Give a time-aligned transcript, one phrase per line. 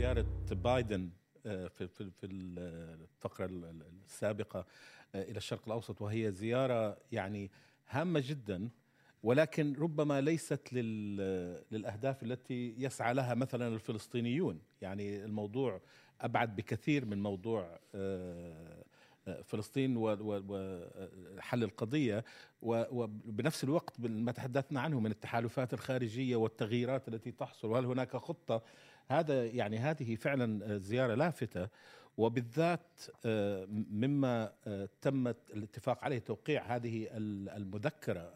[0.00, 1.10] زيارة بايدن
[1.46, 3.50] آه، في في في الفقرة
[4.06, 4.66] السابقة
[5.14, 7.50] آه، إلى الشرق الأوسط وهي زيارة يعني
[7.88, 8.68] هامة جدا
[9.22, 14.60] ولكن ربما ليست للأهداف التي يسعى لها مثلا الفلسطينيون.
[14.82, 15.80] يعني الموضوع
[16.20, 18.84] أبعد بكثير من موضوع آه،
[19.44, 22.24] فلسطين وحل القضية
[22.62, 27.68] وبنفس الوقت ما تحدثنا عنه من التحالفات الخارجية والتغييرات التي تحصل.
[27.68, 28.62] وهل هناك خطة
[29.10, 31.68] هذا يعني هذه فعلا زيارة لافتة
[32.16, 38.34] وبالذات آه، مما آه، تم الاتفاق عليه توقيع هذه المذكرة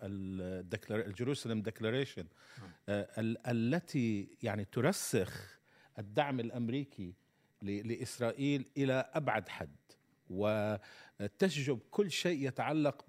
[0.91, 2.24] ال Jerusalem Declaration
[2.88, 3.09] آه،
[3.48, 5.59] التي يعني ترسخ
[5.98, 7.15] الدعم الأمريكي
[7.62, 9.77] لإسرائيل إلى أبعد حد
[10.30, 13.04] وتشجب كل شيء يتعلق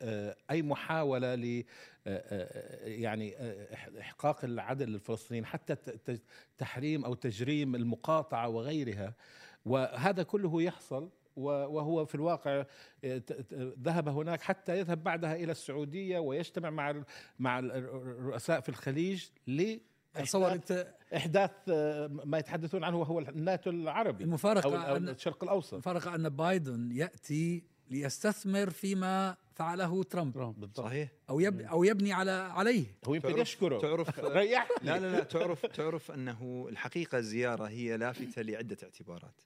[0.00, 1.64] باي محاولة ل
[2.82, 3.34] يعني
[4.00, 5.76] إحقاق العدل للفلسطينيين حتى
[6.58, 9.14] تحريم أو تجريم المقاطعة وغيرها.
[9.64, 12.64] وهذا كله يحصل وهو في الواقع
[13.82, 17.02] ذهب هناك حتى يذهب بعدها إلى السعودية ويجتمع مع
[17.38, 19.78] مع الرؤساء في الخليج ل
[20.16, 21.50] أتصور أنت إحداث
[22.08, 25.72] ما يتحدثون عنه وهو الناتو العربي المفارقة أو الشرق الأوسط.
[25.72, 30.70] المفارقة أن بايدن يأتي ليستثمر فيما فعله ترامب.
[30.74, 31.08] صحيح.
[31.30, 32.84] أو يبني أو يبني على عليه.
[33.04, 33.78] هو يمكن يشكره.
[33.78, 39.40] تعرف ريح لا لا لا تعرف تعرف أنه الحقيقة الزياره هي لافتة لعدة اعتبارات.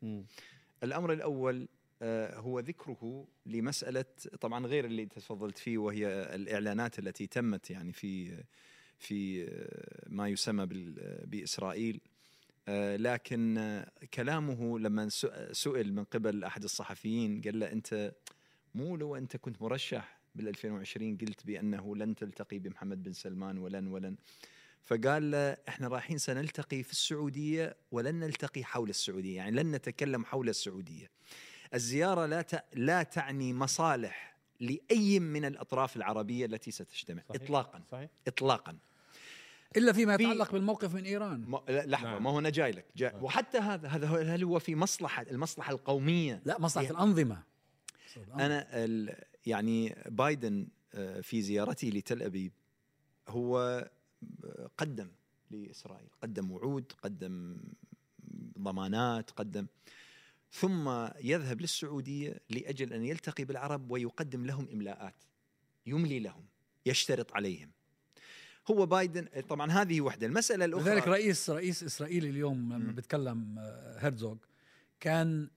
[0.82, 1.68] الأمر الأول
[2.02, 4.04] آه، هو ذكره لمسألة
[4.40, 8.44] طبعا غير اللي تفضلت فيه وهي الإعلانات التي تمت يعني في
[8.98, 10.66] في آه، ما يسمى
[11.24, 12.00] بإسرائيل.
[12.68, 13.82] آه، لكن
[14.14, 15.08] كلامه لما
[15.52, 18.12] سئل من قبل أحد الصحفيين قال له أنت
[18.74, 23.86] مو لو أنت كنت مرشح بال 2020 قلت بأنه لن تلتقي بمحمد بن سلمان ولن
[23.86, 24.16] ولن
[24.82, 30.48] فقال له إحنا رايحين سنلتقي في السعودية ولن نلتقي حول السعودية يعني لن نتكلم حول
[30.48, 31.10] السعودية
[31.74, 37.42] الزيارة لا لا تعني مصالح لأي من الأطراف العربية التي ستجتمع صحيح.
[37.42, 38.10] اطلاقا صحيح.
[38.26, 38.78] اطلاقا
[39.76, 42.22] إلا فيما يتعلق في بالموقف من إيران ما لحظة نعم.
[42.22, 43.12] ما هو أنا جاي لك جاي.
[43.12, 43.24] نعم.
[43.24, 47.42] وحتى هذا هذا هل هو في مصلحة المصلحة القومية لا مصلحة يعني الأنظمة
[48.16, 48.86] أنا
[49.46, 52.52] يعني بايدن آه، في زيارته لتل أبيب
[53.28, 53.58] هو
[54.44, 55.10] آه، قدم
[55.50, 57.56] لإسرائيل قدم وعود قدم
[58.58, 59.66] ضمانات قدم
[60.52, 65.14] ثم يذهب للسعودية لأجل أن يلتقي بالعرب ويقدم لهم إملاءات
[65.86, 66.44] يملي لهم
[66.86, 67.70] يشترط عليهم.
[68.70, 70.26] هو بايدن طبعا هذه وحدة.
[70.26, 74.36] المسألة الأخرى لذلك رئيس رئيس إسرائيل اليوم لما بيتكلم آه، هيرزوغ
[75.00, 75.50] كان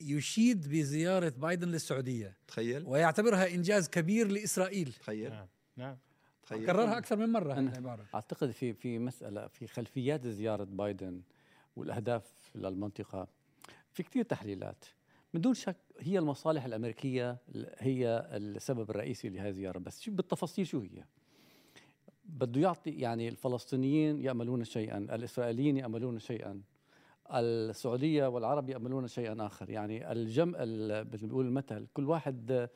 [0.00, 2.36] يشيد بزيارة بايدن للسعودية.
[2.48, 2.84] تخيل.
[2.86, 4.92] ويعتبرها إنجاز كبير لإسرائيل.
[4.92, 5.30] تخيل.
[5.30, 5.46] نعم
[5.76, 5.96] نعم.
[6.42, 6.66] تخيل.
[6.66, 8.06] كررها أكثر من مرة أنا العبارة.
[8.14, 11.22] أعتقد في في مسألة في خلفيات زيارة بايدن
[11.76, 13.28] والأهداف للمنطقة
[13.92, 14.84] في كثير تحليلات.
[15.34, 17.38] من دون شك هي المصالح الأمريكية
[17.78, 19.78] هي السبب الرئيسي لهذه الزيارة.
[19.78, 21.04] بس شو بالتفاصيل شو هي؟
[22.24, 26.62] بده يعطي يعني الفلسطينيين يأملون شيئا الإسرائيليين يأملون شيئا.
[27.34, 29.70] السعودية والعرب يأملون شيئا آخر.
[29.70, 30.58] يعني الجمع
[31.02, 32.68] بنقول المثل كل واحد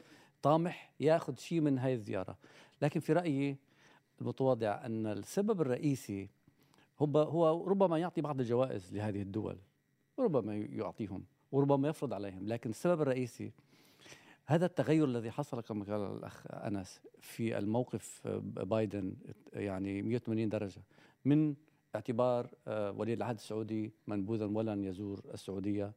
[0.42, 2.38] طامح ياخذ شيء من هذه الزيارة.
[2.82, 3.56] لكن في رأيي
[4.20, 6.28] المتواضع أن السبب الرئيسي
[6.98, 9.59] هو هو ربما يعطي بعض الجوائز لهذه الدول
[10.19, 12.48] ربما يعطيهم وربما يفرض عليهم.
[12.48, 13.53] لكن السبب الرئيسي
[14.47, 19.16] هذا التغير الذي حصل كما قال الأخ أنس في الموقف بايدن
[19.53, 20.82] يعني 180 درجة
[21.25, 21.54] من
[21.94, 25.93] اعتبار آه، ولي العهد السعودي منبوذا ولن يزور السعودية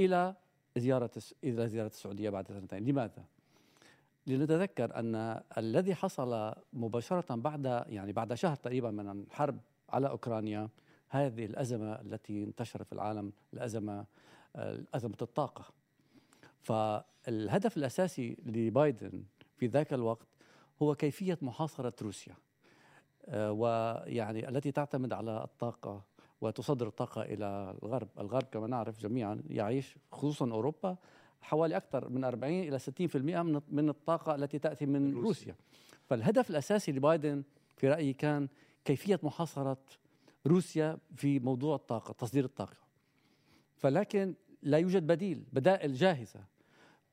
[0.00, 0.34] إلى
[0.76, 1.10] زيارة
[1.44, 3.24] إلى زيارة السعودية بعد سنتين، لماذا؟
[4.26, 9.58] لنتذكر أن الذي حصل مباشرة بعد يعني بعد شهر تقريبا من الحرب
[9.88, 10.68] على أوكرانيا
[11.08, 14.06] هذه الأزمة التي انتشرت في العالم الأزمة
[14.56, 15.64] آه، أزمة الطاقة.
[16.62, 19.24] فالهدف الأساسي لبايدن
[19.56, 20.26] في ذاك الوقت
[20.82, 22.34] هو كيفية محاصرة روسيا.
[23.28, 26.02] آه، ويعني التي تعتمد على الطاقة
[26.40, 28.08] وتصدر الطاقة إلى الغرب.
[28.18, 30.96] الغرب كما نعرف جميعا يعيش خصوصا أوروبا
[31.40, 35.22] حوالي أكثر من 40 إلى 60% من من الطاقة التي تأتي من روسيا.
[35.22, 35.56] روسيا.
[36.06, 37.42] فالهدف الأساسي لبايدن
[37.76, 38.48] في رأيي كان
[38.84, 39.78] كيفية محاصرة
[40.46, 42.76] روسيا في موضوع الطاقة تصدير الطاقة.
[43.76, 46.40] فلكن لا يوجد بديل بدائل جاهزة.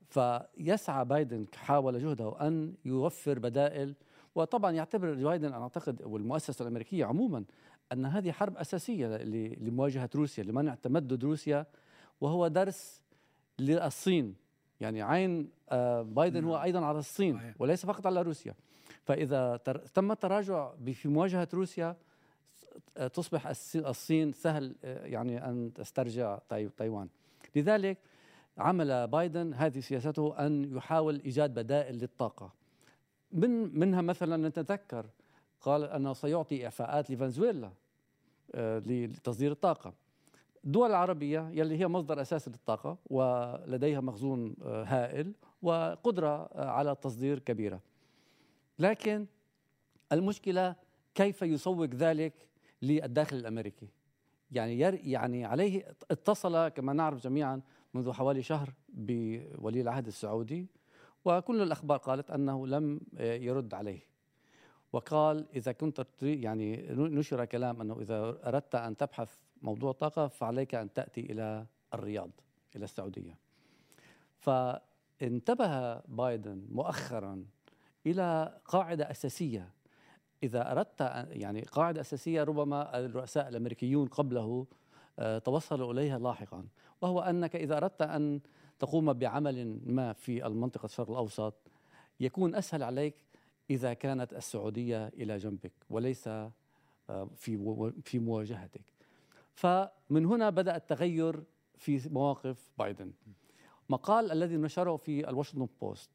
[0.09, 3.95] فيسعى بايدن حاول جهده أن يوفر بدائل
[4.35, 7.43] وطبعا يعتبر بايدن أنا أعتقد والمؤسسة الأمريكية عموما
[7.91, 9.07] أن هذه حرب أساسية
[9.61, 11.65] لمواجهة روسيا لمنع تمدد روسيا
[12.21, 13.01] وهو درس
[13.59, 14.35] للصين.
[14.81, 16.63] يعني عين آه، بايدن هو نعم.
[16.63, 18.53] أيضا على الصين وليس فقط على روسيا.
[19.03, 19.57] فإذا
[19.93, 21.95] تم التراجع في مواجهة روسيا
[23.13, 26.39] تصبح الصين سهل يعني أن تسترجع
[26.77, 27.07] تايوان.
[27.55, 27.97] لذلك
[28.57, 32.62] عمل بايدن هذه سياسته أن يحاول إيجاد بدائل للطاقة.
[33.33, 35.05] من منها مثلا نتذكر
[35.61, 37.71] قال انه سيعطي إعفاءات لفنزويلا
[38.55, 39.93] آه، لتصدير الطاقة.
[40.65, 47.39] الدول العربية يلي هي مصدر أساسي للطاقة ولديها مخزون آه، هائل وقدرة آه، على التصدير
[47.39, 47.79] كبيرة.
[48.79, 49.25] لكن
[50.11, 50.75] المشكلة
[51.15, 52.33] كيف يسوق ذلك
[52.81, 53.87] للداخل الأمريكي؟
[54.51, 57.61] يعني يعني عليه اتصل كما نعرف جميعا
[57.93, 60.67] منذ حوالي شهر بولي العهد السعودي
[61.25, 63.99] وكل الأخبار قالت أنه لم يرد عليه.
[64.93, 70.93] وقال إذا كنت يعني نشر كلام أنه إذا أردت أن تبحث موضوع طاقة فعليك أن
[70.93, 72.29] تأتي إلى الرياض
[72.75, 73.37] إلى السعودية.
[74.37, 77.45] فانتبه بايدن مؤخرا
[78.05, 79.69] إلى قاعدة أساسية.
[80.43, 84.67] إذا أردت يعني قاعدة أساسية ربما الرؤساء الأمريكيون قبله
[85.19, 86.65] آه، توصلوا إليها لاحقا
[87.01, 88.39] وهو أنك إذا أردت أن
[88.79, 91.53] تقوم بعمل ما في المنطقة الشرق الأوسط
[92.19, 93.15] يكون أسهل عليك
[93.69, 98.81] إذا كانت السعودية إلى جنبك وليس آه، في في مواجهتك.
[99.53, 101.43] فمن هنا بدأ التغير
[101.77, 103.11] في مواقف بايدن.
[103.89, 106.09] مقال الذي نشره في الواشنطن بوست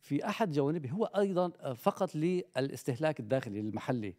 [0.00, 4.14] في أحد جوانبه هو أيضا فقط للاستهلاك الداخلي المحلي.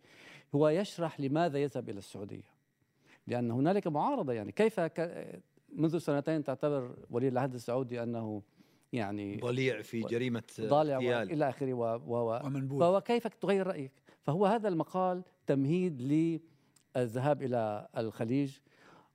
[0.55, 2.51] هو يشرح لماذا يذهب إلى السعودية.
[3.27, 4.79] لأن هنالك معارضة يعني كيف
[5.73, 8.41] منذ سنتين تعتبر ولي العهد السعودي أنه
[8.93, 12.79] يعني ضليع في جريمة ضالع إلى آخره و و ومنبوذ.
[12.79, 13.91] فهو كيف تغير رأيك؟
[14.23, 16.01] فهو هذا المقال تمهيد
[16.95, 18.57] للذهاب إلى الخليج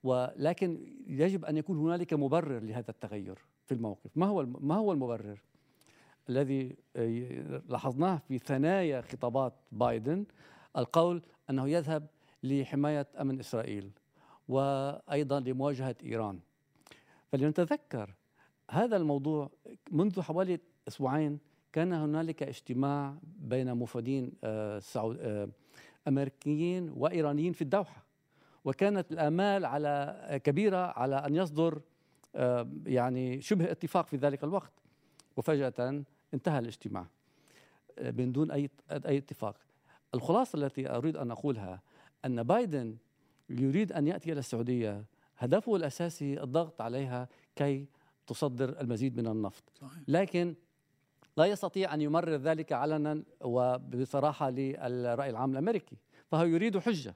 [0.04, 4.10] ولكن يجب أن يكون هنالك مبرر لهذا التغير في الموقف.
[4.16, 5.42] ما هو ما هو المبرر
[6.28, 6.76] الذي
[7.68, 10.24] لاحظناه في ثنايا خطابات بايدن؟
[10.76, 12.06] القول أنه يذهب
[12.42, 13.90] لحماية أمن إسرائيل
[14.48, 16.40] وأيضا لمواجهة إيران.
[17.32, 18.14] فلنتذكر
[18.70, 19.50] هذا الموضوع
[19.90, 21.38] منذ حوالي أسبوعين
[21.72, 25.48] كان هنالك اجتماع بين مفادين آه، آه،
[26.08, 28.06] أمريكيين وإيرانيين في الدوحة.
[28.64, 31.80] وكانت الآمال على كبيرة على أن يصدر
[32.34, 34.72] آه، يعني شبه اتفاق في ذلك الوقت.
[35.36, 37.06] وفجأة انتهى الاجتماع
[38.00, 39.56] من دون أي أي اتفاق.
[40.14, 41.80] الخلاصة التي أريد أن أقولها
[42.24, 42.96] أن بايدن
[43.50, 45.04] يريد أن يأتي إلى السعودية
[45.38, 47.86] هدفه الأساسي الضغط عليها كي
[48.26, 49.62] تصدر المزيد من النفط.
[49.74, 50.02] صحيح.
[50.08, 50.54] لكن
[51.36, 55.96] لا يستطيع أن يمرر ذلك علنا وبصراحة للرأي العام الأمريكي
[56.30, 57.14] فهو يريد حجة.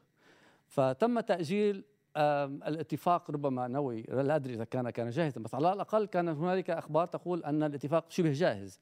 [0.69, 1.85] فتم تأجيل
[2.17, 7.07] الاتفاق ربما نوي لا أدري إذا كان كان جاهزا بس على الأقل كان هنالك أخبار
[7.07, 8.81] تقول أن الاتفاق شبه جاهز.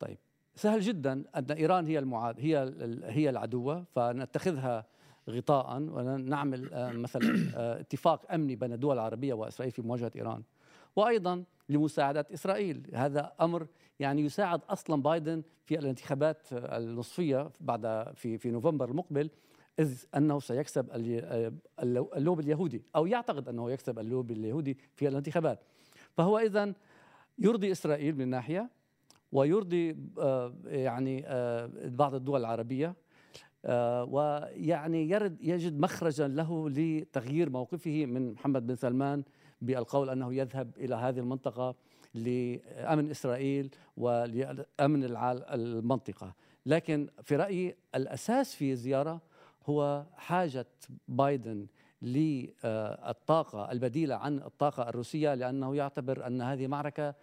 [0.00, 0.18] طيب
[0.54, 2.74] سهل جدا أن إيران هي المعاد هي
[3.04, 4.86] هي العدوه فنتخذها
[5.30, 5.76] غطاء.
[5.76, 10.42] ونعمل مثلا اتفاق أمني بين الدول العربية وإسرائيل في مواجهة إيران.
[10.96, 12.90] وأيضا لمساعده إسرائيل.
[12.94, 13.66] هذا أمر
[14.00, 19.30] يعني يساعد أصلا بايدن في الانتخابات النصفية بعد في في نوفمبر المقبل
[19.78, 20.86] إذ أنه سيكسب
[22.16, 25.60] اللوب اليهودي أو يعتقد أنه يكسب اللوب اليهودي في الانتخابات.
[26.16, 26.74] فهو اذا
[27.38, 28.70] يرضي إسرائيل من ناحية
[29.32, 32.94] ويرضي آه، يعني آه، بعض الدول العربية آه،
[34.08, 39.22] ويعني يرد يجد مخرجا له لتغيير موقفه من محمد بن سلمان
[39.60, 41.74] بالقول أنه يذهب إلى هذه المنطقة
[42.14, 46.34] لأمن إسرائيل ولأمن المنطقة.
[46.66, 49.20] لكن في رأيي الأساس في الزيارة
[49.66, 50.66] هو حاجة
[51.08, 51.66] بايدن
[52.02, 57.14] للطاقة البديلة عن الطاقة الروسية لأنه يعتبر أن هذه معركة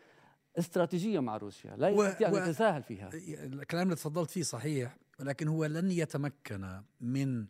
[0.60, 3.10] استراتيجية مع روسيا لا يستطيع أن يتساهل فيها.
[3.14, 4.98] الكلام اللي تفضلت فيه صحيح.
[5.20, 7.46] ولكن هو لن يتمكن من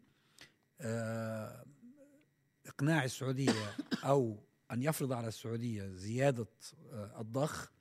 [0.81, 1.65] آه،
[2.67, 4.38] إقناع السعودية أو
[4.71, 6.47] أن يفرض على السعودية زيادة
[6.93, 7.71] آه، الضخ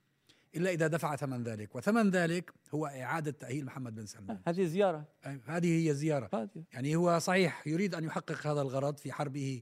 [0.55, 1.75] إلا إذا دفع ثمن ذلك.
[1.75, 4.39] وثمن ذلك هو إعادة تأهيل محمد بن سلمان.
[4.47, 5.05] هذه زيارة.
[5.45, 6.29] هذه هي زيارة.
[6.33, 6.63] هذه.
[6.73, 9.61] يعني هو صحيح يريد أن يحقق هذا الغرض في حربه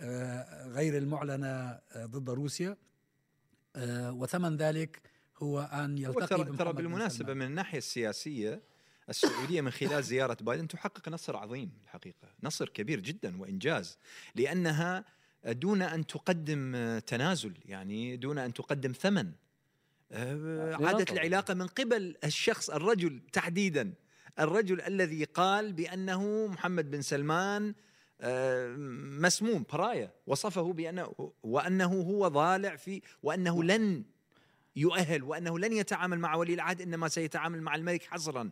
[0.00, 2.76] آه، غير المعلنة آه، ضد روسيا
[4.10, 5.00] وثمن ذلك
[5.38, 8.62] هو أن يلتقي ترى, بالمناسبة من الناحية السياسية
[9.08, 13.98] السعودية من خلال زيارة بايدن تحقق نصر عظيم الحقيقة، نصر كبير جدا وإنجاز
[14.34, 15.04] لأنها
[15.46, 19.32] دون أن تقدم تنازل يعني دون أن تقدم ثمن.
[20.12, 23.94] آه، عادت العلاقة من قبل الشخص الرجل تحديدا
[24.38, 27.74] الرجل الذي قال بأنه محمد بن سلمان
[28.20, 28.74] آه،
[29.20, 34.04] مسموم برايا وصفه بأنه وأنه هو ضالع في وأنه لن
[34.76, 38.50] يؤهل وأنه لن يتعامل مع ولي العهد إنما سيتعامل مع الملك حصرا.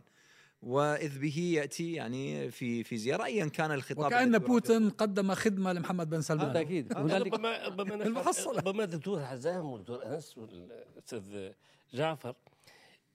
[0.65, 5.73] وإذ به يأتي يعني في في زيارة ايا كان الخطاب وكأن الذي بوتين قدم خدمة
[5.73, 8.13] لمحمد بن سلمان بالتاكيد آه، هنالك ربما ربما.
[8.57, 11.51] ربما الدكتور حزام والدكتور أنس والأستاذ
[11.93, 12.35] جعفر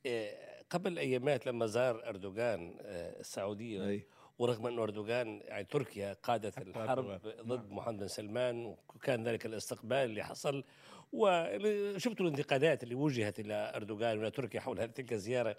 [0.06, 0.34] آه،
[0.70, 4.06] قبل أيامات لما زار أردوغان آه، السعودية أي.
[4.38, 7.20] ورغم أن أردوغان يعني تركيا قادت الحرب أردوغان.
[7.46, 10.64] ضد محمد بن سلمان وكان ذلك الاستقبال اللي حصل
[11.12, 15.56] وشفتوا الانتقادات اللي وجهت إلى أردوغان وإلى تركيا حول هذه تلك الزيارة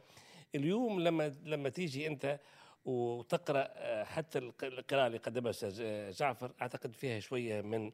[0.56, 2.40] اليوم لما لما تيجي أنت
[2.86, 7.92] وتقرأ آه، حتى الق- القراءة اللي قدمها أستاذ جعفر أعتقد فيها شوية من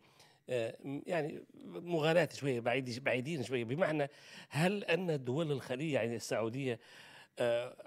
[0.49, 0.75] آه،
[1.07, 3.63] يعني مغالاة شوية بعيد بعيدين شوية.
[3.63, 4.09] بمعنى
[4.49, 6.79] هل أن دول الخليج يعني السعودية آه،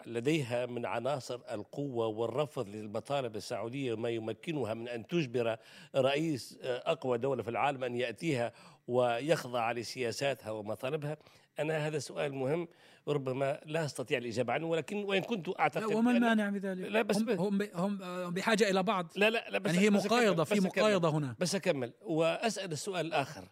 [0.07, 5.57] لديها من عناصر القوة والرفض للمطالب السعودية ما يمكنها من أن تجبر
[5.97, 8.53] رئيس آه، أقوى دولة في العالم أن يأتيها
[8.89, 11.17] ويخضع لسياساتها ومطالبها.
[11.59, 12.69] أنا هذا سؤال مهم
[13.09, 17.17] ربما لا أستطيع الإجابة عنه ولكن وإن كنت لا أعتقد وما المانع بذلك لا، بس
[17.19, 19.07] هم, هم, آه، بحاجة إلى بعض.
[19.17, 20.61] لا لا لا بس يعني هي مقايضة في.
[20.61, 21.37] مقايضة هنا.
[21.39, 21.93] بس أكمل.
[22.03, 23.49] وأسأل السؤال الآخر.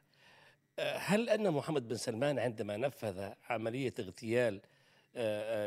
[0.79, 4.78] آه، هل أن محمد بن سلمان عندما نفذ عملية اغتيال آه، آه،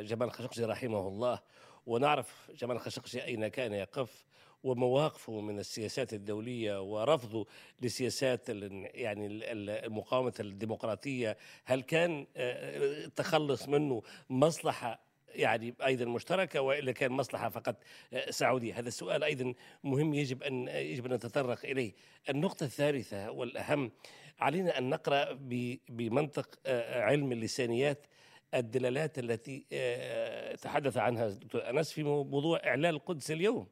[0.02, 1.40] جمال خشقجي رحمه الله.
[1.86, 4.26] ونعرف جمال خشقجي أين كان يقف
[4.64, 7.48] ومواقفه من السياسات الدولية ورفضه
[7.82, 11.38] لسياسات يعني ال- ال- المقاومة الديمقراطية.
[11.66, 15.00] هل كان آه، التخلص منه مصلحة
[15.36, 17.76] يعني أيضا مشتركة وإلا كان مصلحة فقط
[18.14, 21.94] آه، سعودية؟ هذا السؤال أيضا مهم يجب أن يجب أن نتطرق إليه.
[22.30, 23.92] النقطة الثالثة والأهم
[24.40, 25.34] علينا أن نقرأ
[25.90, 28.06] بمنطق آه، علم اللسانيات
[28.54, 33.68] الدلالات التي آه، تحدث عنها الدكتور أنس في موضوع إعلان القدس اليوم.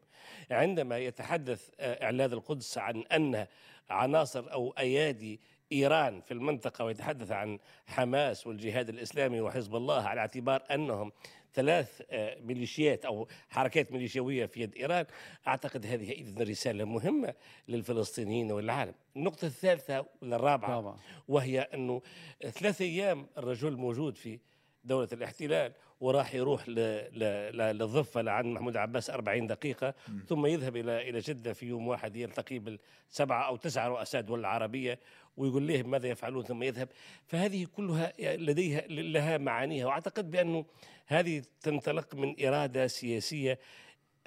[0.51, 3.47] عندما يتحدث آه، إعلان القدس عن أن
[3.89, 5.39] عناصر أو أيادي
[5.71, 11.11] إيران في المنطقة ويتحدث عن حماس والجهاد الإسلامي وحزب الله على اعتبار أنهم
[11.53, 15.05] ثلاث آه، ميليشيات أو حركات ميليشيوية في يد إيران
[15.47, 17.33] أعتقد هذه اذا رسالة مهمة
[17.67, 18.93] للفلسطينيين والعالم.
[19.15, 22.01] النقطة الثالثة والرابعة وهي أنه
[22.41, 24.39] ثلاث أيام الرجل موجود في
[24.83, 25.71] دولة الاحتلال
[26.01, 26.73] وراح يروح ل-
[27.19, 29.93] ل- ل- للضفة لعند محمود عباس 40 دقيقة
[30.27, 34.99] ثم يذهب إلى إلى جدة في يوم واحد يلتقي بالسبعة أو تسعة رؤساء دول العربية
[35.37, 36.89] ويقول لهم ماذا يفعلون ثم يذهب.
[37.27, 40.65] فهذه كلها لديها لها معانيها وأعتقد بأنه
[41.07, 43.59] هذه تنطلق من إرادة سياسية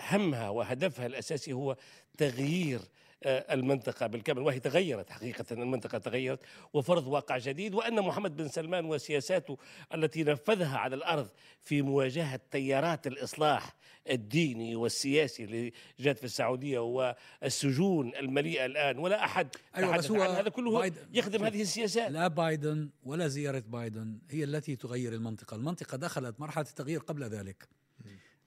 [0.08, 1.76] همها وهدفها الأساسي هو
[2.18, 2.80] تغيير
[3.24, 6.40] آه، المنطقة بالكامل وهي تغيرت حقيقة المنطقة تغيرت
[6.72, 9.58] وفرض واقع جديد وأن محمد بن سلمان وسياساته
[9.94, 11.28] التي نفذها على الأرض
[11.60, 13.74] في مواجهة تيارات الإصلاح
[14.10, 20.48] الديني والسياسي اللي جات في السعودية والسجون المليئة الآن ولا أحد أيوة، بس هو هذا
[20.48, 22.10] كله يخدم هذه السياسات.
[22.10, 27.81] لا بايدن ولا زيارة بايدن هي التي تغير المنطقة المنطقة دخلت مرحلة التغيير قبل ذلك.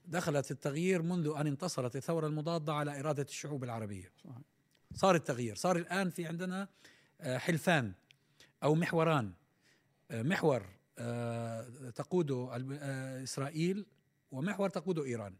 [0.07, 4.11] دخلت التغيير منذ أن انتصرت الثورة المضادة على إرادة الشعوب العربية.
[4.93, 5.55] صار التغيير.
[5.55, 6.67] صار الآن في عندنا
[7.21, 7.93] آه، حلفان
[8.63, 9.33] أو محوران.
[10.11, 10.65] آه، محور
[10.97, 12.49] آه، تقوده
[13.23, 13.85] إسرائيل
[14.31, 15.35] ومحور تقوده إيران.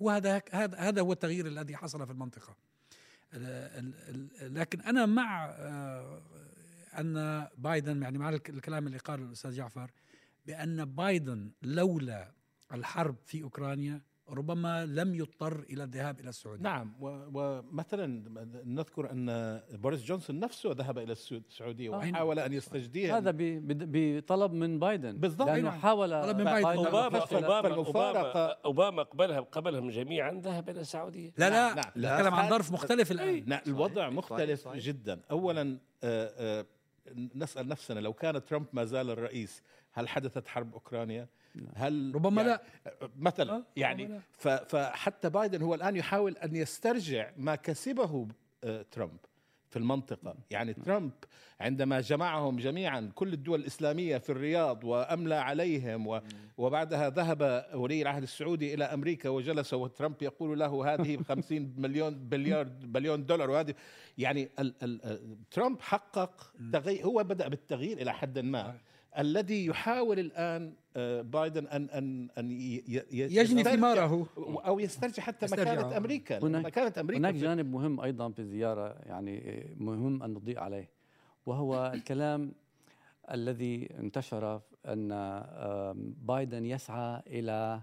[0.00, 0.42] وهذا
[0.78, 2.56] هذا هو التغيير الذي حصل في المنطقة.
[3.34, 5.46] ال- ال- ال- لكن أنا مع
[6.98, 9.90] أن بايدن يعني مع الك- الكلام اللي قاله الأستاذ جعفر
[10.46, 12.32] بأن بايدن لولا
[12.72, 18.06] الحرب في أوكرانيا ربما لم يضطر إلى الذهاب إلى السعودية نعم ومثلا
[18.64, 21.98] نذكر أن بوريس جونسون نفسه ذهب إلى السعو- السعودية آه.
[21.98, 25.48] وحاول أن يستجديها هذا ب- ب- بطلب من بايدن بالضبط.
[25.48, 25.78] لأنه نعم.
[25.80, 26.66] حاول طلب من بايدن.
[26.68, 27.18] أوباما.
[27.18, 31.84] أوباما أوباما أوباما قبلها قبلهم جميعا ذهب إلى السعودية لا لا, نعم.
[31.96, 32.50] لا نتكلم عن لا.
[32.50, 34.10] ظرف مختلف الآن نعم الوضع.
[34.10, 34.82] مختلف صحيح.
[34.84, 36.66] جدا اولا آه، آه،
[37.34, 41.28] نسأل نفسنا لو كان ترامب ما زال الرئيس هل حدثت حرب أوكرانيا
[41.74, 42.60] هل ربما يعني لا.
[43.18, 48.28] مثلا ربما يعني فحتى بايدن هو الآن يحاول أن يسترجع ما كسبه
[48.64, 49.18] آه، ترامب
[49.74, 50.34] في المنطقة.
[50.50, 51.12] يعني ترامب
[51.60, 56.20] عندما جمعهم جميعا كل الدول الإسلامية في الرياض وأملى عليهم
[56.58, 62.64] وبعدها ذهب ولي العهد السعودي إلى أمريكا وجلس وترامب يقول له هذه 50 مليون بليار
[62.68, 63.74] بليون دولار وهذه.
[64.18, 65.20] يعني ال ال
[65.50, 68.78] ترامب حقق تغيير هو بدأ بالتغيير إلى حد ما.
[69.18, 74.26] الذي يحاول الآن آه، بايدن ان ان أن يجني يسترجع- ثماره.
[74.38, 75.46] أو يسترجع حتى.
[75.46, 76.38] مكانة أمريكا.
[76.38, 77.18] هناك- مكانة أمريكا.
[77.18, 80.88] هناك جانب مهم أيضا في الزياره يعني مهم أن نضيء عليه
[81.46, 82.52] وهو الكلام
[83.30, 87.80] الذي انتشر أن آم، بايدن يسعى إلى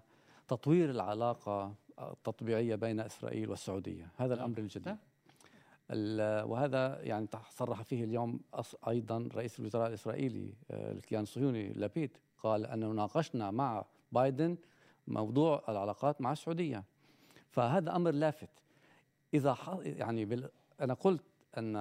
[0.48, 4.08] تطوير العلاقة التطبيعية بين إسرائيل والسعودية.
[4.18, 4.88] هذا الأمر الجديد.
[4.88, 4.98] ال-
[6.46, 8.40] وهذا يعني صرح فيه اليوم
[8.88, 14.58] أيضا رئيس الوزراء الإسرائيلي آه، الكيان الصهيوني لابيد قال أنه ناقشنا مع بايدن
[15.08, 16.84] موضوع العلاقات مع السعودية
[17.50, 18.50] فهذا أمر لافت
[19.34, 20.50] إذا يعني.
[20.82, 21.24] أنا قلت
[21.58, 21.76] أن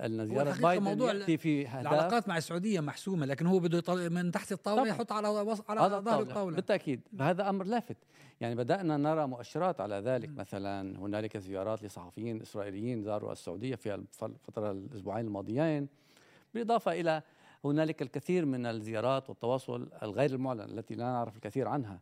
[0.00, 3.78] ال- ان زياره الحقيقة بايدن موضوع يأتي في العلاقات مع السعودية محسومة لكن هو بده
[3.78, 4.94] يطلع من تحت الطاولة طبعاً.
[4.94, 5.62] يحط على وص...
[5.68, 6.22] على هذا ظهر الطاولة.
[6.28, 6.56] الطاولة.
[6.56, 7.00] بالتأكيد.
[7.18, 7.96] فهذا أمر لافت.
[8.40, 10.30] يعني بدأنا نرى مؤشرات على ذلك.
[10.36, 15.88] مثلا هنالك زيارات لصحفيين إسرائيليين زاروا السعودية في الف- الفترة الأسبوعين الماضيين.
[16.54, 17.22] بالإضافة إلى
[17.64, 22.00] هنالك الكثير من الزيارات والتواصل الغير المعلن التي لا نعرف الكثير عنها.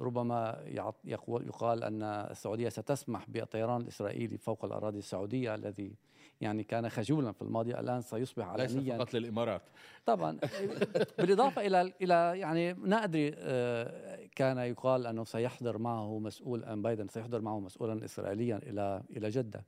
[0.00, 5.92] ربما يعط- يقو- يقال أن السعودية ستسمح بالطيران الاسرائيلي فوق الأراضي السعودية الذي
[6.40, 8.98] يعني كان خجولا في الماضي الآن سيصبح ليس علنيا.
[8.98, 9.62] فقط للإمارات.
[10.06, 10.38] طبعا
[11.18, 17.08] بالإضافة إلى إلى يعني ما أدري آه، كان يقال أنه سيحضر معه مسؤول أن بايدن
[17.08, 19.64] سيحضر معه مسؤولا اسرائيليا إلى إلى جدة.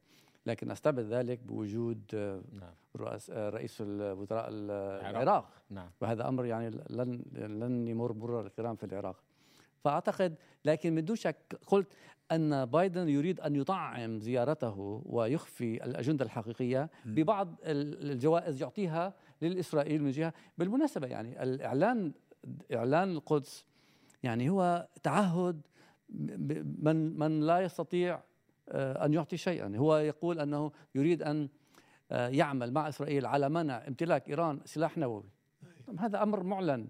[0.47, 3.07] لكن أستبعد ذلك بوجود آه، نعم.
[3.31, 5.09] آه، رئيس الوزراء ال- العراق.
[5.23, 5.49] العراق.
[5.71, 5.91] نعم.
[6.01, 9.17] وهذا أمر يعني لن لن يمر مرور الكرام في العراق.
[9.85, 10.35] فأعتقد
[10.65, 11.93] لكن من دون شك قلت
[12.33, 20.11] أن بايدن يريد أن يطعم زيارته ويخفي الأجندة الحقيقية ببعض ال- الجوائز يعطيها للإسرائيل من
[20.11, 20.33] جهة.
[20.59, 22.13] بالمناسبة يعني الإعلان
[22.75, 23.65] إعلان القدس
[24.23, 25.61] يعني هو تعهد
[26.09, 28.21] من من لا يستطيع
[28.69, 29.77] آه، أن يعطي شيئا.
[29.77, 31.49] هو يقول أنه يريد أن
[32.11, 35.25] آه، يعمل مع إسرائيل على منع امتلاك إيران سلاح نووي.
[35.99, 36.87] هذا أمر معلن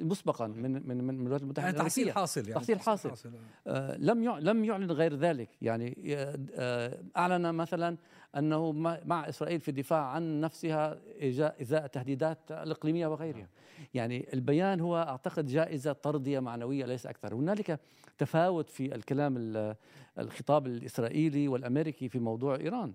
[0.00, 2.54] مسبقا من من من الولايات المتحدة يعني تحصيل حاصل يعني.
[2.54, 3.10] تحصيل حاصل.
[3.66, 5.48] آه، لم لم يعلن غير ذلك.
[5.62, 5.96] يعني
[6.54, 7.96] آه، أعلن مثلا
[8.36, 8.72] أنه
[9.04, 10.98] مع إسرائيل في الدفاع عن نفسها
[11.60, 13.48] إزاء التهديدات الإقليمية وغيرها.
[13.94, 17.34] يعني البيان هو أعتقد جائزة ترضيه معنوية ليس أكثر.
[17.34, 17.80] هنالك
[18.18, 19.76] تفاوت في الكلام ال-
[20.18, 22.92] الخطاب الإسرائيلي والأمريكي في موضوع إيران.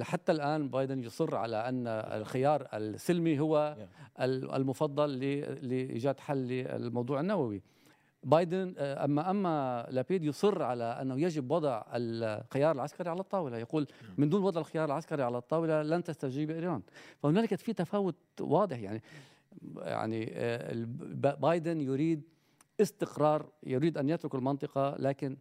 [0.00, 3.76] حتى الآن بايدن يصر على أن الخيار السلمي هو
[4.20, 5.18] ال- المفضل
[5.68, 7.62] لإيجاد حل للموضوع النووي.
[8.24, 13.58] بايدن آه، اما أما لابيد يصر على أنه يجب وضع الخيار العسكري على الطاولة.
[13.58, 13.86] يقول
[14.18, 16.82] من دون وضع الخيار العسكري على الطاولة لن تستجيب إيران.
[17.22, 18.78] فهنالك في تفاوت واضح.
[18.78, 19.02] يعني
[19.76, 20.72] يعني آه،
[21.40, 22.22] بايدن يريد
[22.80, 25.36] استقرار يريد أن يترك المنطقة لكن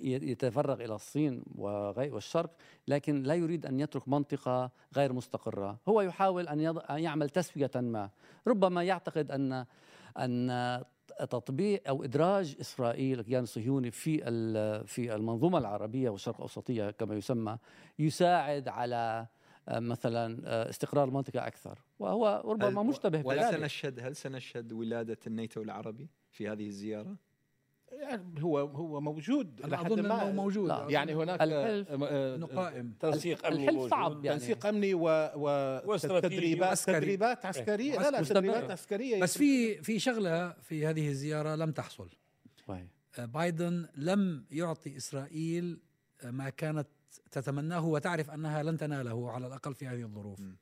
[0.00, 2.50] يتفرغ إلى الصين والشرق
[2.88, 5.78] لكن لا يريد أن يترك منطقة غير مستقرة.
[5.88, 8.10] هو يحاول أن يعمل تسوية ما.
[8.48, 9.64] ربما يعتقد أن
[10.18, 10.84] أن
[11.18, 17.58] تطبيق أو إدراج إسرائيل الكيان الصهيوني في ال- في المنظومة العربية والشرق الأوسطية كما يسمى
[17.98, 19.26] يساعد على
[19.68, 21.78] آه، مثلا آه، استقرار المنطقة أكثر.
[21.98, 23.50] وهو ربما هل- مشتبه بذلك.
[23.56, 27.16] سنشهد هل سنشهد ولادة الناتو العربي في هذه الزيارة؟
[28.00, 30.22] يعني هو هو موجود أنا إلى حد اظن ما.
[30.22, 30.86] انه موجود لا.
[30.88, 33.90] يعني هناك الحلف آه، آه، إنه قائم تنسيق أمني الحلف موجود.
[33.90, 35.00] صعب يعني تنسيق أمني و
[35.84, 37.00] واستراتيجي وتدريبات وعسكري.
[37.00, 38.22] تدريبات عسكرية لا لا.
[38.22, 42.08] تدريبات عسكرية بس في في شغلة في هذه الزيارة لم تحصل
[42.68, 42.86] صحيح.
[43.18, 45.80] آه، بايدن لم يعطي إسرائيل
[46.24, 46.88] ما كانت
[47.30, 50.56] تتمناه وتعرف أنها لن تناله على الأقل في هذه الظروف م.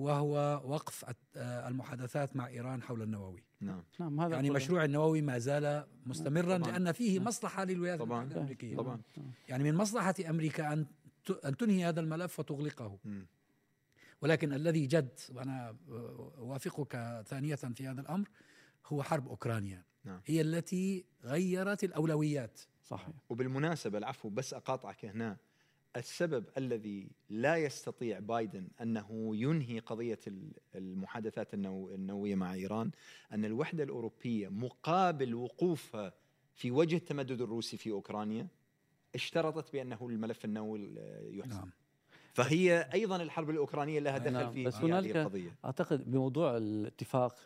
[0.00, 1.04] وهو وقف
[1.36, 4.50] آه، المحادثات مع إيران حول النووي نعم نعم هذا يعني.
[4.50, 6.70] مشروع النووي ما زال مستمرا طبعاً.
[6.70, 7.28] لأن فيه نعم.
[7.28, 8.18] مصلحة للولايات طبعاً.
[8.18, 9.00] المتحدة الأمريكية طبعا
[9.48, 10.86] يعني من مصلحة أمريكا أن
[11.44, 13.26] أن تنهي هذا الملف وتغلقه مم.
[14.22, 15.76] ولكن الذي جد وأنا
[16.38, 18.28] أوافقك ثانية في هذا الأمر
[18.86, 20.20] هو حرب أوكرانيا نعم.
[20.26, 25.36] هي التي غيرت الأولويات صحيح وبالمناسبة العفو بس أقاطعك هنا
[25.96, 32.90] السبب الذي لا يستطيع بايدن أنه ينهي قضية ال- المحادثات النو- النووية مع إيران
[33.32, 36.12] أن الوحدة الأوروبية مقابل وقوفها
[36.54, 38.46] في وجه التمدد الروسي في أوكرانيا
[39.14, 40.94] اشترطت بأنه الملف النووي
[41.30, 41.58] يحسم.
[41.58, 41.70] نعم.
[42.34, 45.54] فهي أيضا الحرب الأوكرانية لها دخل نعم، في بس في هذه هنالك القضية.
[45.64, 47.36] أعتقد بموضوع الاتفاق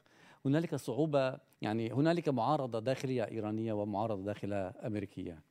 [0.47, 5.43] هنالك صعوبة يعني هنالك معارضة داخلية إيرانية ومعارضة داخلية أمريكية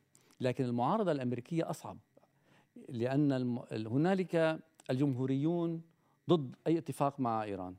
[0.42, 1.98] لكن المعارضة الأمريكية أصعب.
[2.90, 3.60] لأن الم...
[3.72, 4.60] هنالك
[4.90, 5.82] الجمهوريون
[6.30, 7.76] ضد أي اتفاق مع إيران.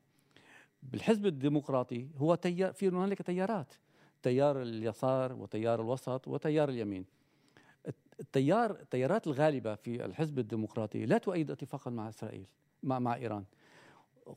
[0.83, 3.75] بالحزب الديمقراطي هو تيار في هنالك تيارات.
[4.23, 7.05] تيار اليسار وتيار الوسط وتيار اليمين.
[8.21, 12.47] التيار التيارات الغالبة في الحزب الديمقراطي لا تؤيد اتفاقا مع إسرائيل
[12.83, 13.45] مع مع إيران.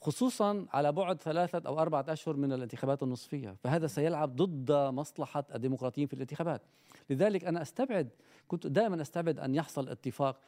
[0.02, 6.08] خصوصا على بعد ثلاثة أو أربعة أشهر من الانتخابات النصفية فهذا سيلعب ضد مصلحة الديمقراطيين
[6.08, 6.62] في الانتخابات.
[7.10, 8.10] لذلك أنا أستبعد
[8.47, 10.39] كنت دائما أستبعد أن يحصل اتفاق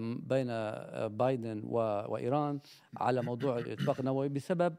[0.00, 2.60] بين آه، بايدن وإيران
[2.96, 4.74] على موضوع الإتفاق النووي بسبب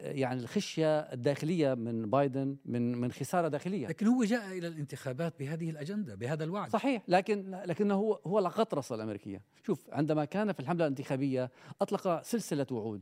[0.00, 3.86] يعني الخشية الداخلية من بايدن من من خسارة داخلية.
[3.86, 6.70] لكن هو جاء إلى الانتخابات بهذه الأجندة بهذا الوعد.
[6.70, 12.66] صحيح لكن لكنه هو هو القطرسه الأمريكية، شوف عندما كان في الحملة الانتخابية أطلق سلسلة
[12.70, 13.00] وعود.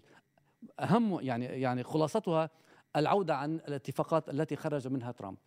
[0.81, 2.51] أهم يعني يعني خلاصتها
[2.97, 5.39] العودة عن الاتفاقات التي خرج منها ترامب.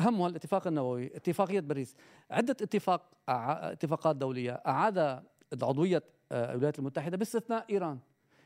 [0.00, 1.96] أهمها الاتفاق النووي اتفاقية باريس.
[2.30, 5.22] عدة اتفاق اتفاقات دولية أعاد
[5.62, 7.98] عضوية آه، الولايات المتحدة باستثناء إيران.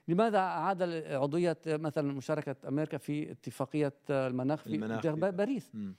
[0.08, 5.94] لماذا اعاد عضوية مثلا مشاركة أمريكا في اتفاقية المناخ في المناخ باريس؟ مم.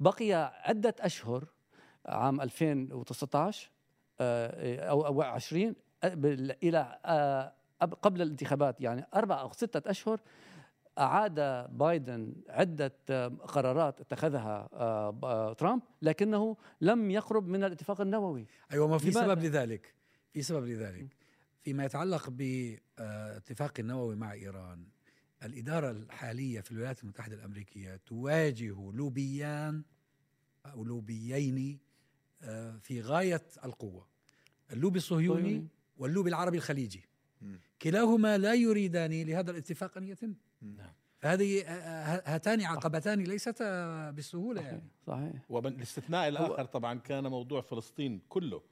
[0.00, 0.32] بقي
[0.64, 1.44] عدة أشهر
[2.06, 3.70] عام 2019
[4.20, 7.52] آه، أو أو 20 آه، بال- إلى آه،
[8.02, 10.20] قبل- الانتخابات يعني أربع أو ستة أشهر
[10.98, 11.34] اعاد
[11.78, 14.68] بايدن عدة آه، قرارات اتخذها
[15.58, 18.46] ترامب لكنه لم يقرب من الاتفاق النووي.
[18.72, 19.94] أيوه ما في؟ سبب لذلك.
[20.32, 21.16] في سبب لذلك.
[21.62, 24.86] فيما يتعلق باتفاق النووي مع إيران
[25.42, 29.82] الإدارة الحالية في الولايات المتحدة الأمريكية تواجه لوبيان
[30.66, 31.78] أو لوبيين
[32.42, 34.06] آه، في غاية القوة
[34.72, 35.68] اللوبي الصهيوني صهيوني.
[35.96, 37.04] واللوبي العربي الخليجي.
[37.82, 40.34] كلاهما لا يريدان لهذا الاتفاق أن يتم.
[40.62, 40.92] نعم.
[41.18, 44.88] فهذه آه، هاتان عقبتان ليستا بالسهوله يعني.
[45.06, 48.62] صحيح والاستثناء الآخر طبعا كان موضوع فلسطين كله.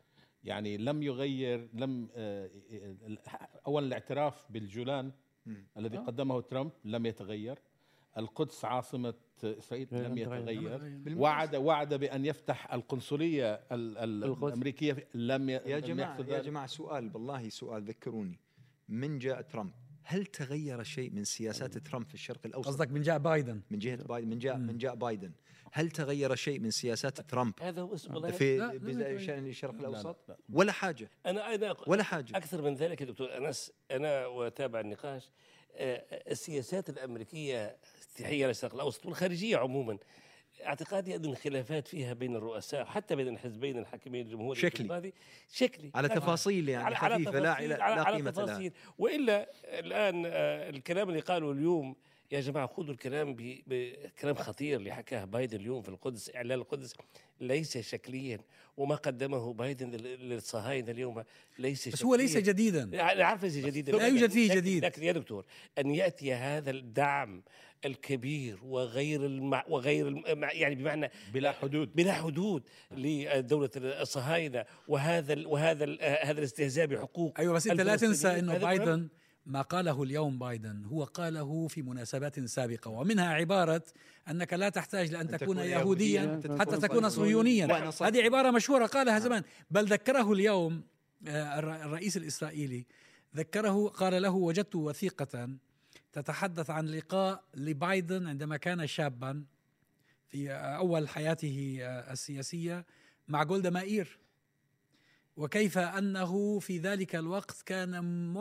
[0.47, 5.13] يعني لم يغير لم آه، آه، اولا الاعتراف بالجولان
[5.47, 5.67] مم.
[5.79, 6.01] الذي آه.
[6.01, 7.59] قدمه ترامب لم يتغير
[8.19, 10.99] القدس عاصمة إسرائيل لم يتغير.
[11.17, 14.45] وعد وعد بأن يفتح القنصلية ال- ال- القدس.
[14.53, 16.45] الأمريكية لم ي- يا لم جماعة يحدث يا ذلك.
[16.47, 18.39] جماعة سؤال والله سؤال ذكروني
[18.89, 23.19] من جاء ترامب هل تغير شيء من سياسات ترامب في الشرق الأوسط قصدك من جاء
[23.19, 24.57] بايدن من جهة بايدن من جاء.
[24.57, 25.33] من جاء بايدن
[25.73, 29.15] هل تغير شيء من سياسات ترامب هذا هو في لا،.
[29.15, 30.37] بشان الشرق لا، لا، الأوسط؟ لا.
[30.53, 31.11] ولا حاجة.
[31.27, 32.37] أنا أنا ولا حاجة.
[32.37, 33.37] أكثر من ذلك يا دكتور.
[33.37, 35.31] أنس أنا وأتابع النقاش
[35.79, 37.77] آه، السياسات الأمريكية
[38.17, 39.99] تحيه للشرق الأوسط والخارجية عموما
[40.67, 45.13] اعتقادي أن الخلافات فيها بين الرؤساء حتى بين الحزبين الحاكمين الجمهوري شكلي.
[45.53, 45.91] شكلي.
[45.95, 48.45] على لا- تفاصيل يعني على- على خفيفة لا تفاصيل- لا, على, لا على قيمة لها.
[48.45, 48.73] تفاصيل.
[48.99, 51.97] وإلا الآن آه، الكلام اللي قاله اليوم
[52.33, 53.37] يا جماعة خذوا الكلام
[53.67, 56.95] بكلام خطير اللي حكاه بايدن اليوم في القدس إعلان القدس
[57.41, 58.39] ليس شكليا
[58.77, 61.23] وما قدمه بايدن لل- للصهاينة اليوم
[61.59, 62.43] ليس بس هو ليس شكلياً.
[62.53, 64.85] جديدا عارف ليس جديدا لا يوجد فيه جديد.
[64.85, 65.45] لكن يا دكتور
[65.79, 67.43] أن يأتي هذا الدعم
[67.85, 75.47] الكبير وغير المع وغير الم- يعني بمعنى بلا حدود بلا حدود لدولة الصهاينة وهذا ال
[75.47, 78.39] وهذا ال هذا الاستهزاء بحقوق أيوه بس أنت لا تنسى.
[78.39, 79.09] إنه مهم.
[79.47, 83.83] ما قاله اليوم بايدن هو قاله في مناسبات سابقة ومنها عبارة
[84.31, 87.67] أنك لا تحتاج لأن أن تكون تكون يهوديا يهودياً، حتى تكون صهيونيا.
[88.09, 89.43] هذه عبارة مشهورة قالها زمان.
[89.71, 90.83] بل ذكره اليوم
[91.27, 92.87] آه، الر- الرئيس الإسرائيلي
[93.37, 95.49] ذكره قال له وجدت وثيقة
[96.13, 99.45] تتحدث عن لقاء لبايدن عندما كان شابا
[100.29, 102.87] في أول حياته آه، السياسية
[103.29, 104.19] مع جولدا مائير.
[105.37, 107.93] وكيف أنه في ذلك الوقت كان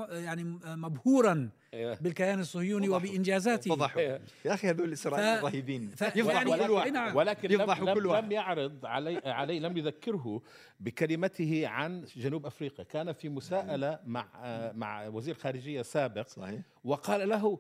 [0.10, 1.97] يعني مبهورا أيوة.
[2.01, 2.99] بالكيان الصهيوني فضحوا.
[3.10, 4.19] وبإنجازاته فضحوا أيوة.
[4.45, 7.15] يا أخي هذول الاسرائيليين ف- رهيبين ف- يفضحوا يعني- كل واحد نعم.
[7.15, 8.23] ولكن لم, يفضحوا كل لم, واحد.
[8.25, 10.41] لم يعرض علي علي لم يذكره
[10.79, 14.27] بكلمته عن جنوب أفريقيا كان في مساءلة مع
[14.75, 17.60] مع وزير خارجية سابق صحيح وقال له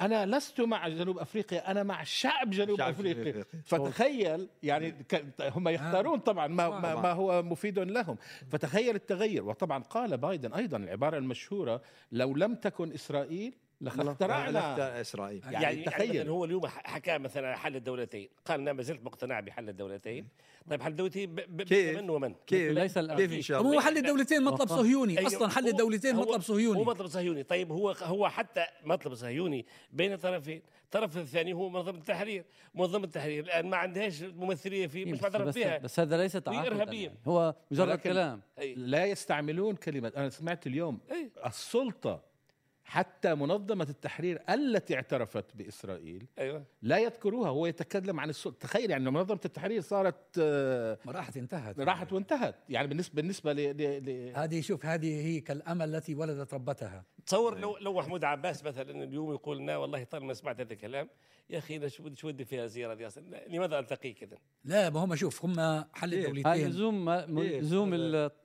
[0.00, 3.22] أنا لست مع جنوب أفريقيا أنا مع شعب جنوب شعب أفريقيا.
[3.22, 3.44] أفريقيا.
[3.64, 5.06] فتخيل يعني
[5.40, 6.94] هم يختارون طبعا ما, ما.
[6.94, 8.16] ما هو مفيد لهم.
[8.50, 9.44] فتخيل التغير.
[9.44, 15.84] وطبعا قال بايدن أيضا العبارة المشهورة لو لم تكن إسرائيل لاخترعنا لا إسرائيل يعني يعني,
[15.84, 16.28] تخيل.
[16.28, 20.28] هو اليوم ح- حكى مثلا حل الدولتين قال أنا ما زلت مقتنع بحل الدولتين
[20.70, 22.98] طيب حل الدولتين ب- ب- كيف؟ من ومن كيف ليس.
[22.98, 24.78] كيف إن شاء طب هو الله حل الدولتين مطلب أوه.
[24.82, 25.28] صهيوني أيوة.
[25.28, 29.14] أصلا حل هو- الدولتين هو- مطلب هو صهيوني مطلب صهيوني طيب هو هو حتى مطلب
[29.14, 35.04] صهيوني بين طرفين الطرف الثاني هو منظمة التحرير منظمة التحرير الآن ما عندهاش ممثلية في
[35.04, 36.34] مش معترف فيها بس هذا ليس.
[37.04, 37.18] يعني.
[37.28, 38.40] هو مجرد كلام.
[38.76, 41.30] لا يستعملون كلمة أنا سمعت اليوم أي.
[42.84, 46.64] حتى منظمة التحرير التي اعترفت بإسرائيل أيوه.
[46.82, 47.48] لا يذكروها.
[47.48, 51.80] هو يتكلم عن السلطة تخيل يعني منظمة التحرير صارت آه، راحت انتهت.
[51.80, 52.54] راحت وانتهت.
[52.68, 57.04] يعني بالنسبة بالنسبة ل, ل, ل هذه شوف هذه هي كالأمل التي ولدت ربتها.
[57.26, 61.08] تصور لو لو محمود عباس مثلا اليوم يقول لنا والله طالما سمعت هذا الكلام
[61.50, 65.14] يا أخي أنا شو بدي فيها زياره دي أصلا لماذا التقيك اذا؟ لا ما هم
[65.16, 66.20] شوف هم حل إيه.
[66.28, 66.66] الدولتين.
[66.68, 67.94] لزوم م- إيه، لزوم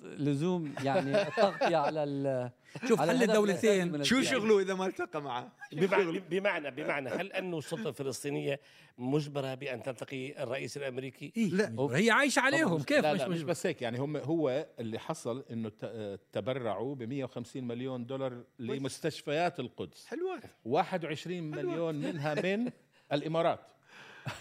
[0.02, 2.52] لزوم يعني التغطية على
[2.88, 4.04] شوف حل الدولتين.
[4.04, 4.22] شو.
[4.22, 8.60] شغله إذا ما التقى معه؟ بمعنى بمعنى بمعنى هل انه السلطة الفلسطينية
[8.98, 11.88] مجبرة بأن تلتقي الرئيس الأمريكي؟ إيه؟ لا.
[11.92, 12.84] هي عايشة عليهم.
[12.84, 16.20] كيف لا مش لا مش مش بس هيك يعني هم هو اللي حصل إنه ت-
[16.32, 20.06] تبرعوا ب 150 مليون دولار لمستشفيات القدس.
[20.06, 22.72] حلوة 21 مليون منها من
[23.14, 23.60] الإمارات.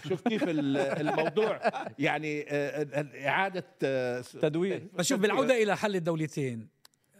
[0.09, 1.61] شوف كيف ال- الموضوع
[1.99, 6.67] يعني آه، آه، إعادة آه، س- تدوير بس شوف بالعودة إلى حل الدولتين.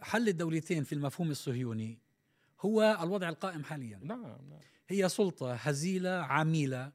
[0.02, 1.98] حل الدولتين في المفهوم الصهيوني
[2.62, 4.00] هو الوضع القائم حاليا.
[4.04, 4.60] نعم نعم.
[4.90, 6.92] هي سلطة هزيلة عميلة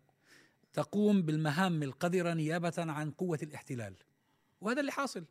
[0.73, 3.95] تقوم بالمهام القذرة نيابة عن قوة الاحتلال
[4.61, 5.25] وهذا اللي حاصل.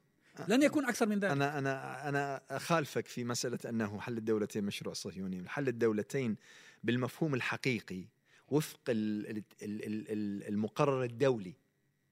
[0.47, 1.31] لن يكون أكثر من ذلك.
[1.31, 6.35] أنا أنا أنا أخالفك في مسألة أنه حل الدولتين مشروع صهيوني، حل الدولتين
[6.83, 8.05] بالمفهوم الحقيقي
[8.47, 11.53] وفق ال- ال- ال- ال- المقرر الدولي.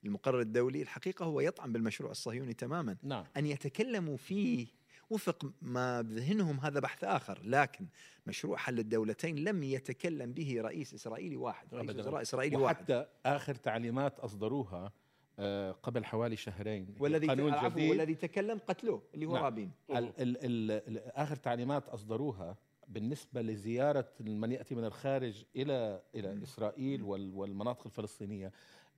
[0.06, 2.98] المقرر الدولي الحقيقة هو يطعن بالمشروع الصهيوني تماما.
[3.04, 3.26] نعم.
[3.38, 4.68] أن يتكلموا فيه
[5.12, 7.86] وفق ما بذهنهم هذا بحث آخر لكن
[8.28, 11.90] مشروع حل الدولتين لم يتكلم به رئيس إسرائيلي واحد رئيس.
[11.90, 14.92] وزراء إسرائيلي واحد وحتى آخر تعليمات أصدروها
[15.40, 19.44] آه، قبل حوالي شهرين والذي قانون جديد والذي تكلم قتلوه اللي هو نعم.
[19.44, 26.02] رابين ال ال ال ال آخر تعليمات أصدروها بالنسبة لزيارة من يأتي من الخارج إلى
[26.16, 26.42] إلى مم.
[26.42, 28.52] إسرائيل وال والمناطق الفلسطينية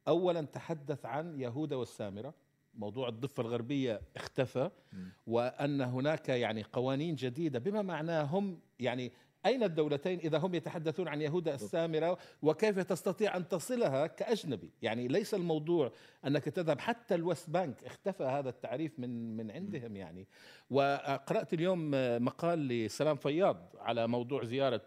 [0.08, 2.34] اولا تحدث عن يهوذا والسامرة
[2.74, 4.70] موضوع الضفة الغربية اختفى.
[5.28, 9.12] وأن هناك يعني قوانين جديدة بما معناه هم يعني
[9.46, 15.34] أين الدولتين إذا هم يتحدثون عن يهوذا السامرة وكيف تستطيع أن تصلها كأجنبي؟ يعني ليس
[15.34, 15.92] الموضوع
[16.28, 20.28] أنك تذهب حتى الوست بانك اختفى هذا التعريف من من عندهم يعني.
[20.70, 21.92] وقرأت اليوم
[22.26, 24.82] مقال لسلام فياض على موضوع زيارة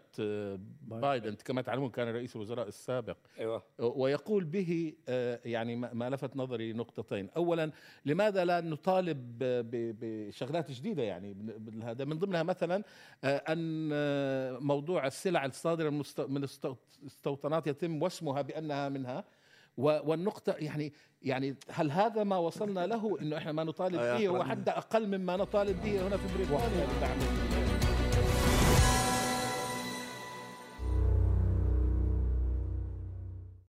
[0.81, 1.35] بايدن.
[1.35, 3.17] كما تعلمون كان رئيس الوزراء السابق.
[3.39, 3.63] أيوه.
[3.79, 7.29] ويقول به آه، يعني ما لفت نظري نقطتين.
[7.29, 7.71] اولا
[8.05, 9.37] لماذا لا نطالب
[9.99, 11.35] بشغلات جديدة يعني؟
[11.83, 12.83] هذا من ضمنها مثلا
[13.23, 16.47] آه، آه، موضوع السلع الصادرة من المست- من
[17.03, 19.23] المستوطنات يتم وسمها بأنها منها.
[19.77, 24.37] والنقطة يعني يعني هل هذا ما وصلنا له؟ إنه إحنا ما نطالب آه، به هو
[24.41, 24.49] أخرج.
[24.49, 27.46] حتى أقل مما نطالب به هنا في بريطانيا.